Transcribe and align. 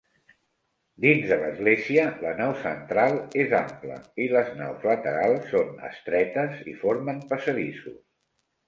Dins 1.03 1.27
de 1.31 1.35
l'església, 1.41 2.05
la 2.23 2.31
nau 2.39 2.55
central 2.63 3.19
és 3.45 3.55
ampla 3.61 4.01
i 4.25 4.29
les 4.35 4.51
naus 4.63 4.89
laterals 4.93 5.49
són 5.55 5.71
estretes 5.95 6.67
i 6.75 6.79
formen 6.83 7.27
passadissos. 7.35 8.05